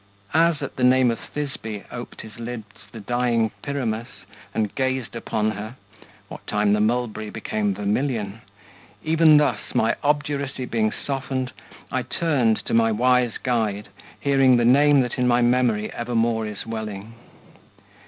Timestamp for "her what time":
5.51-6.73